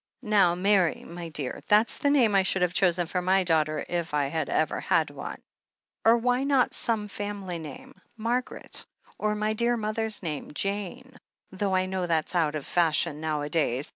"Now, 0.23 0.55
Mary, 0.55 1.03
my 1.03 1.29
dear— 1.29 1.61
^that's 1.69 1.99
the 1.99 2.09
name 2.09 2.33
I 2.33 2.41
should 2.41 2.63
have 2.63 2.73
chosen 2.73 3.05
for 3.05 3.21
my 3.21 3.43
daughter, 3.43 3.85
if 3.87 4.15
I 4.15 4.29
had 4.29 4.49
ever 4.49 4.79
had 4.79 5.11
one.• 5.11 5.35
328 5.35 5.43
THE 5.43 5.43
HEEL 5.43 6.05
OF 6.05 6.09
ACHILLES 6.09 6.09
Or 6.09 6.17
why 6.17 6.43
not 6.43 6.73
some 6.73 7.07
family 7.07 7.59
name— 7.59 7.93
Margaret, 8.17 8.85
or 9.19 9.35
my 9.35 9.53
dear 9.53 9.77
mother's 9.77 10.23
name— 10.23 10.49
^Jane— 10.55 11.17
^though 11.55 11.77
I 11.77 11.85
know 11.85 12.07
that's 12.07 12.33
out 12.33 12.55
of 12.55 12.65
fashion 12.65 13.21
nowadays. 13.21 13.89